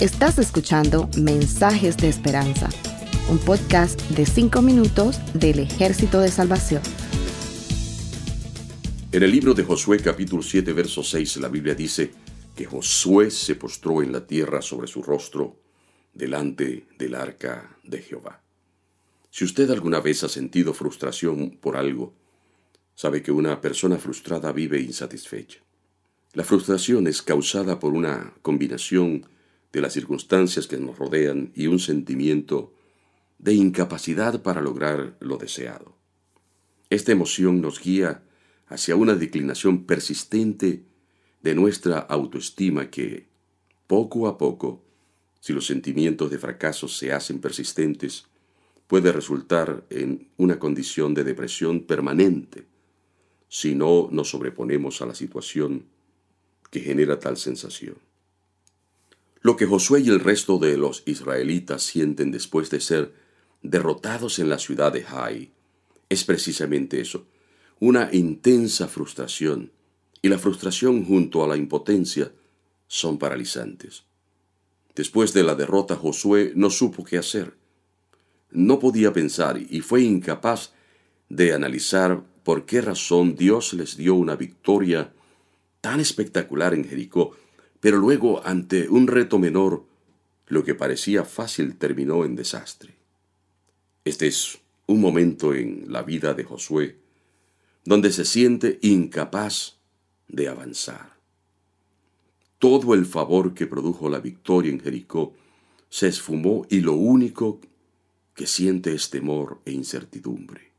Estás 0.00 0.38
escuchando 0.38 1.10
Mensajes 1.18 1.98
de 1.98 2.08
Esperanza, 2.08 2.70
un 3.28 3.36
podcast 3.36 4.00
de 4.12 4.24
5 4.24 4.62
minutos 4.62 5.20
del 5.34 5.58
Ejército 5.58 6.20
de 6.20 6.30
Salvación. 6.30 6.80
En 9.12 9.22
el 9.22 9.30
libro 9.30 9.52
de 9.52 9.62
Josué 9.62 9.98
capítulo 9.98 10.42
7 10.42 10.72
verso 10.72 11.02
6 11.02 11.36
la 11.36 11.48
Biblia 11.48 11.74
dice 11.74 12.12
que 12.56 12.64
Josué 12.64 13.30
se 13.30 13.56
postró 13.56 14.02
en 14.02 14.10
la 14.10 14.26
tierra 14.26 14.62
sobre 14.62 14.86
su 14.86 15.02
rostro 15.02 15.60
delante 16.14 16.86
del 16.96 17.14
arca 17.14 17.76
de 17.84 17.98
Jehová. 18.00 18.40
Si 19.28 19.44
usted 19.44 19.70
alguna 19.70 20.00
vez 20.00 20.24
ha 20.24 20.30
sentido 20.30 20.72
frustración 20.72 21.58
por 21.60 21.76
algo, 21.76 22.14
sabe 22.94 23.22
que 23.22 23.32
una 23.32 23.60
persona 23.60 23.98
frustrada 23.98 24.50
vive 24.50 24.80
insatisfecha. 24.80 25.60
La 26.32 26.44
frustración 26.44 27.06
es 27.06 27.20
causada 27.20 27.78
por 27.78 27.92
una 27.92 28.32
combinación 28.40 29.26
de 29.72 29.80
las 29.80 29.92
circunstancias 29.92 30.66
que 30.66 30.78
nos 30.78 30.98
rodean 30.98 31.52
y 31.54 31.66
un 31.66 31.78
sentimiento 31.78 32.72
de 33.38 33.54
incapacidad 33.54 34.42
para 34.42 34.60
lograr 34.60 35.16
lo 35.20 35.36
deseado. 35.36 35.96
Esta 36.90 37.12
emoción 37.12 37.60
nos 37.60 37.80
guía 37.80 38.22
hacia 38.66 38.96
una 38.96 39.14
declinación 39.14 39.84
persistente 39.84 40.84
de 41.42 41.54
nuestra 41.54 41.98
autoestima 41.98 42.90
que, 42.90 43.28
poco 43.86 44.28
a 44.28 44.36
poco, 44.36 44.84
si 45.40 45.52
los 45.52 45.66
sentimientos 45.66 46.30
de 46.30 46.38
fracaso 46.38 46.86
se 46.86 47.12
hacen 47.12 47.40
persistentes, 47.40 48.26
puede 48.86 49.12
resultar 49.12 49.84
en 49.88 50.28
una 50.36 50.58
condición 50.58 51.14
de 51.14 51.24
depresión 51.24 51.80
permanente 51.80 52.66
si 53.48 53.74
no 53.74 54.08
nos 54.10 54.30
sobreponemos 54.30 55.02
a 55.02 55.06
la 55.06 55.14
situación 55.14 55.86
que 56.70 56.80
genera 56.80 57.18
tal 57.18 57.36
sensación. 57.36 57.96
Lo 59.42 59.56
que 59.56 59.66
Josué 59.66 60.00
y 60.00 60.08
el 60.08 60.20
resto 60.20 60.58
de 60.58 60.76
los 60.76 61.02
israelitas 61.06 61.82
sienten 61.82 62.30
después 62.30 62.68
de 62.70 62.80
ser 62.80 63.14
derrotados 63.62 64.38
en 64.38 64.48
la 64.48 64.58
ciudad 64.58 64.92
de 64.92 65.04
Hai 65.06 65.52
es 66.10 66.24
precisamente 66.24 67.00
eso, 67.00 67.26
una 67.78 68.10
intensa 68.12 68.88
frustración, 68.88 69.70
y 70.20 70.28
la 70.28 70.38
frustración 70.38 71.04
junto 71.04 71.42
a 71.42 71.48
la 71.48 71.56
impotencia 71.56 72.32
son 72.88 73.18
paralizantes. 73.18 74.04
Después 74.94 75.32
de 75.32 75.44
la 75.44 75.54
derrota 75.54 75.96
Josué 75.96 76.52
no 76.56 76.68
supo 76.68 77.04
qué 77.04 77.16
hacer. 77.16 77.54
No 78.50 78.78
podía 78.80 79.12
pensar 79.12 79.58
y 79.58 79.80
fue 79.80 80.02
incapaz 80.02 80.72
de 81.28 81.54
analizar 81.54 82.22
por 82.42 82.66
qué 82.66 82.82
razón 82.82 83.36
Dios 83.36 83.72
les 83.72 83.96
dio 83.96 84.14
una 84.16 84.34
victoria 84.34 85.12
tan 85.80 86.00
espectacular 86.00 86.74
en 86.74 86.84
Jericó 86.84 87.36
pero 87.80 87.96
luego, 87.96 88.46
ante 88.46 88.88
un 88.88 89.06
reto 89.06 89.38
menor, 89.38 89.84
lo 90.46 90.64
que 90.64 90.74
parecía 90.74 91.24
fácil 91.24 91.76
terminó 91.76 92.24
en 92.24 92.36
desastre. 92.36 92.94
Este 94.04 94.26
es 94.26 94.58
un 94.86 95.00
momento 95.00 95.54
en 95.54 95.84
la 95.92 96.02
vida 96.02 96.34
de 96.34 96.44
Josué 96.44 97.00
donde 97.84 98.12
se 98.12 98.24
siente 98.24 98.78
incapaz 98.82 99.78
de 100.28 100.48
avanzar. 100.48 101.16
Todo 102.58 102.94
el 102.94 103.06
favor 103.06 103.54
que 103.54 103.66
produjo 103.66 104.08
la 104.08 104.20
victoria 104.20 104.70
en 104.70 104.80
Jericó 104.80 105.34
se 105.88 106.08
esfumó 106.08 106.66
y 106.68 106.80
lo 106.80 106.92
único 106.92 107.60
que 108.34 108.46
siente 108.46 108.92
es 108.92 109.10
temor 109.10 109.60
e 109.64 109.72
incertidumbre. 109.72 110.70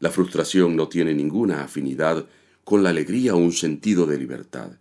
La 0.00 0.10
frustración 0.10 0.76
no 0.76 0.88
tiene 0.88 1.14
ninguna 1.14 1.64
afinidad 1.64 2.26
con 2.62 2.82
la 2.82 2.90
alegría 2.90 3.34
o 3.34 3.38
un 3.38 3.52
sentido 3.52 4.06
de 4.06 4.18
libertad. 4.18 4.72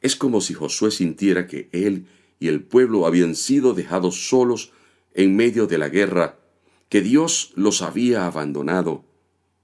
Es 0.00 0.16
como 0.16 0.40
si 0.40 0.54
Josué 0.54 0.90
sintiera 0.90 1.46
que 1.46 1.68
él 1.72 2.06
y 2.38 2.48
el 2.48 2.62
pueblo 2.62 3.06
habían 3.06 3.34
sido 3.34 3.74
dejados 3.74 4.28
solos 4.28 4.72
en 5.14 5.36
medio 5.36 5.66
de 5.66 5.78
la 5.78 5.88
guerra, 5.88 6.38
que 6.88 7.02
Dios 7.02 7.52
los 7.54 7.82
había 7.82 8.26
abandonado, 8.26 9.04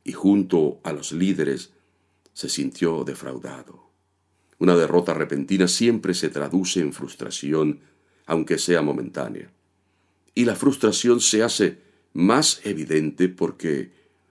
y 0.05 0.13
junto 0.13 0.81
a 0.85 0.93
los 0.93 1.13
líderes 1.13 1.73
se 2.33 2.49
sintió 2.49 3.03
defraudado. 3.03 3.91
Una 4.59 4.77
derrota 4.77 5.15
repentina 5.15 5.69
siempre 5.69 6.15
se 6.15 6.29
traduce 6.29 6.81
en 6.81 6.93
frustración, 6.93 7.81
aunque 8.27 8.59
sea 8.59 8.83
momentánea. 8.83 9.51
Y 10.35 10.45
la 10.45 10.55
frustración 10.55 11.21
se 11.21 11.43
hace 11.43 11.79
más 12.13 12.61
evidente 12.65 13.29
porque 13.29 13.91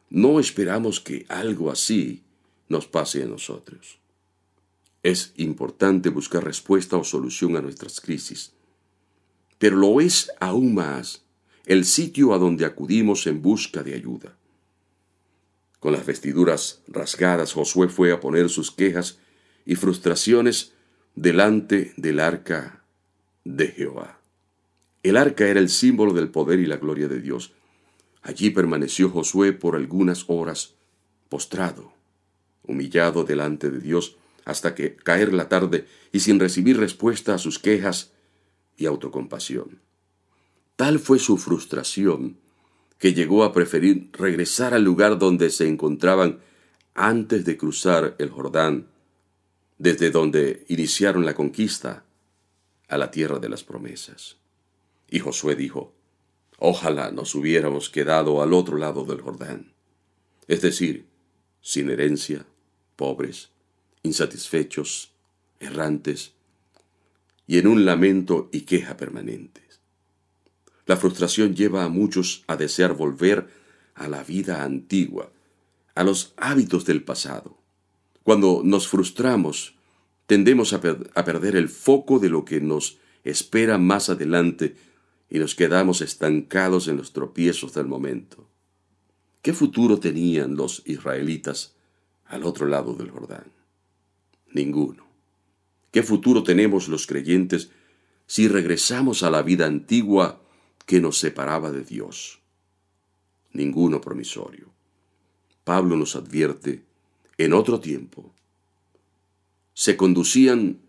no 0.09 0.39
esperamos 0.39 0.99
que 0.99 1.25
algo 1.29 1.71
así 1.71 2.23
nos 2.69 2.87
pase 2.87 3.23
a 3.23 3.25
nosotros. 3.25 3.99
Es 5.05 5.33
importante 5.37 6.09
buscar 6.09 6.43
respuesta 6.43 6.97
o 6.97 7.03
solución 7.03 7.55
a 7.57 7.61
nuestras 7.61 8.01
crisis, 8.01 8.53
pero 9.59 9.75
lo 9.75 10.01
es 10.01 10.31
aún 10.39 10.73
más 10.73 11.23
el 11.67 11.85
sitio 11.85 12.33
a 12.33 12.39
donde 12.39 12.65
acudimos 12.65 13.27
en 13.27 13.39
busca 13.39 13.83
de 13.83 13.93
ayuda. 13.93 14.35
Con 15.79 15.93
las 15.93 16.07
vestiduras 16.07 16.81
rasgadas, 16.87 17.53
Josué 17.53 17.87
fue 17.87 18.11
a 18.11 18.19
poner 18.19 18.49
sus 18.49 18.71
quejas 18.71 19.19
y 19.63 19.75
frustraciones 19.75 20.73
delante 21.13 21.93
del 21.97 22.19
arca 22.19 22.83
de 23.43 23.67
Jehová. 23.67 24.19
El 25.03 25.17
arca 25.17 25.47
era 25.47 25.59
el 25.59 25.69
símbolo 25.69 26.13
del 26.13 26.31
poder 26.31 26.59
y 26.59 26.65
la 26.65 26.77
gloria 26.77 27.07
de 27.07 27.21
Dios. 27.21 27.53
Allí 28.23 28.49
permaneció 28.49 29.11
Josué 29.11 29.53
por 29.53 29.75
algunas 29.75 30.25
horas, 30.29 30.73
postrado, 31.29 31.93
humillado 32.63 33.23
delante 33.23 33.69
de 33.69 33.79
Dios, 33.79 34.17
hasta 34.45 34.75
que 34.75 34.95
caer 34.95 35.33
la 35.33 35.49
tarde 35.49 35.87
y 36.11 36.21
sin 36.21 36.39
recibir 36.39 36.77
respuesta 36.77 37.33
a 37.33 37.39
sus 37.39 37.59
quejas 37.59 38.13
y 38.77 38.85
autocompasión. 38.85 39.81
Tal 40.75 40.99
fue 40.99 41.19
su 41.19 41.37
frustración 41.37 42.37
que 42.99 43.13
llegó 43.13 43.43
a 43.43 43.51
preferir 43.51 44.09
regresar 44.13 44.73
al 44.73 44.83
lugar 44.83 45.17
donde 45.17 45.49
se 45.49 45.67
encontraban 45.67 46.39
antes 46.93 47.43
de 47.43 47.57
cruzar 47.57 48.15
el 48.19 48.29
Jordán, 48.29 48.87
desde 49.77 50.11
donde 50.11 50.63
iniciaron 50.69 51.25
la 51.25 51.33
conquista 51.33 52.05
a 52.87 52.97
la 52.97 53.11
tierra 53.11 53.39
de 53.39 53.49
las 53.49 53.63
promesas. 53.63 54.37
Y 55.09 55.19
Josué 55.19 55.55
dijo, 55.55 55.93
ojalá 56.57 57.11
nos 57.11 57.35
hubiéramos 57.35 57.89
quedado 57.89 58.41
al 58.41 58.53
otro 58.53 58.77
lado 58.77 59.03
del 59.03 59.21
Jordán, 59.21 59.73
es 60.47 60.61
decir, 60.61 61.07
sin 61.61 61.89
herencia, 61.89 62.45
pobres, 62.95 63.49
insatisfechos, 64.05 65.11
errantes 65.59 66.33
y 67.47 67.57
en 67.57 67.67
un 67.67 67.85
lamento 67.85 68.49
y 68.51 68.61
queja 68.61 68.97
permanentes. 68.97 69.81
La 70.85 70.97
frustración 70.97 71.55
lleva 71.55 71.83
a 71.83 71.89
muchos 71.89 72.43
a 72.47 72.55
desear 72.55 72.93
volver 72.93 73.49
a 73.95 74.07
la 74.07 74.23
vida 74.23 74.63
antigua, 74.63 75.31
a 75.95 76.03
los 76.03 76.33
hábitos 76.37 76.85
del 76.85 77.03
pasado. 77.03 77.57
Cuando 78.23 78.61
nos 78.63 78.87
frustramos, 78.87 79.75
tendemos 80.27 80.73
a, 80.73 80.81
a 81.15 81.25
perder 81.25 81.55
el 81.55 81.69
foco 81.69 82.19
de 82.19 82.29
lo 82.29 82.45
que 82.45 82.61
nos 82.61 82.97
espera 83.23 83.77
más 83.77 84.09
adelante 84.09 84.75
y 85.29 85.39
nos 85.39 85.55
quedamos 85.55 86.01
estancados 86.01 86.87
en 86.87 86.97
los 86.97 87.13
tropiezos 87.13 87.73
del 87.73 87.87
momento. 87.87 88.47
¿Qué 89.41 89.53
futuro 89.53 89.99
tenían 89.99 90.55
los 90.55 90.81
israelitas 90.85 91.75
al 92.25 92.45
otro 92.45 92.67
lado 92.67 92.93
del 92.93 93.11
Jordán? 93.11 93.45
Ninguno. 94.55 95.05
¿Qué 95.91 96.01
futuro 96.01 96.41
tenemos 96.41 96.87
los 96.87 97.07
creyentes 97.07 97.71
si 98.25 98.47
regresamos 98.47 99.21
a 99.21 99.29
la 99.29 99.41
vida 99.41 99.65
antigua 99.65 100.41
que 100.85 101.01
nos 101.01 101.17
separaba 101.17 101.73
de 101.73 101.83
Dios? 101.83 102.39
Ninguno 103.51 103.99
promisorio. 103.99 104.67
Pablo 105.65 105.97
nos 105.97 106.15
advierte, 106.15 106.83
en 107.37 107.51
otro 107.51 107.81
tiempo, 107.81 108.33
se 109.73 109.97
conducían 109.97 110.79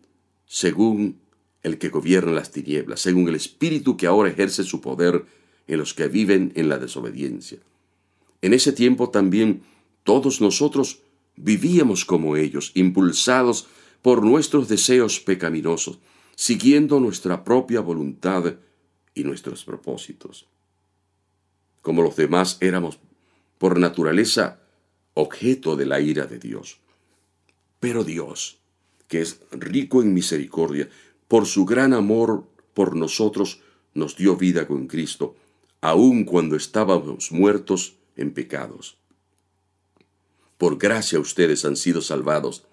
según 0.46 1.18
el 1.64 1.78
que 1.78 1.88
gobierna 1.88 2.30
las 2.30 2.52
tinieblas, 2.52 3.00
según 3.00 3.28
el 3.28 3.34
espíritu 3.34 3.96
que 3.96 4.06
ahora 4.06 4.30
ejerce 4.30 4.62
su 4.62 4.80
poder 4.80 5.26
en 5.66 5.78
los 5.80 5.92
que 5.92 6.06
viven 6.06 6.52
en 6.54 6.68
la 6.68 6.78
desobediencia. 6.78 7.58
En 8.42 8.54
ese 8.54 8.72
tiempo 8.72 9.10
también 9.10 9.64
todos 10.04 10.40
nosotros 10.40 11.00
vivíamos 11.36 12.04
como 12.04 12.36
ellos, 12.36 12.72
impulsados 12.74 13.68
por 14.02 14.24
nuestros 14.24 14.68
deseos 14.68 15.20
pecaminosos, 15.20 15.98
siguiendo 16.34 17.00
nuestra 17.00 17.44
propia 17.44 17.80
voluntad 17.80 18.56
y 19.14 19.24
nuestros 19.24 19.64
propósitos. 19.64 20.46
Como 21.82 22.02
los 22.02 22.16
demás 22.16 22.58
éramos 22.60 22.98
por 23.58 23.78
naturaleza 23.78 24.60
objeto 25.14 25.76
de 25.76 25.86
la 25.86 26.00
ira 26.00 26.26
de 26.26 26.38
Dios. 26.38 26.78
Pero 27.80 28.04
Dios, 28.04 28.58
que 29.08 29.22
es 29.22 29.40
rico 29.50 30.02
en 30.02 30.12
misericordia, 30.12 30.88
por 31.26 31.46
su 31.46 31.64
gran 31.64 31.94
amor 31.94 32.46
por 32.74 32.96
nosotros, 32.96 33.60
nos 33.94 34.16
dio 34.16 34.36
vida 34.36 34.66
con 34.66 34.86
Cristo, 34.86 35.34
aun 35.80 36.24
cuando 36.24 36.56
estábamos 36.56 37.32
muertos 37.32 37.96
en 38.16 38.32
pecados. 38.32 38.98
Por 40.58 40.78
gracia 40.78 41.18
ustedes 41.20 41.64
han 41.64 41.76
sido 41.76 42.00
salvados. 42.00 42.64